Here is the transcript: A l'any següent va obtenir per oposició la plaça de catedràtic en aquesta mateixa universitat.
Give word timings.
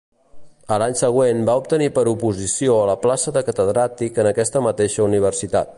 A 0.75 0.77
l'any 0.83 0.95
següent 1.01 1.43
va 1.49 1.57
obtenir 1.61 1.89
per 1.97 2.05
oposició 2.13 2.79
la 2.91 2.97
plaça 3.05 3.35
de 3.37 3.45
catedràtic 3.53 4.21
en 4.25 4.31
aquesta 4.33 4.67
mateixa 4.71 5.07
universitat. 5.11 5.69